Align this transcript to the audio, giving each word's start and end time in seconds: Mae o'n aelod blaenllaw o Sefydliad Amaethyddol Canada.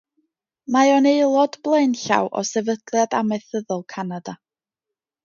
Mae 0.75 0.93
o'n 0.93 1.07
aelod 1.09 1.57
blaenllaw 1.67 2.29
o 2.41 2.43
Sefydliad 2.53 3.13
Amaethyddol 3.19 3.85
Canada. 3.97 4.35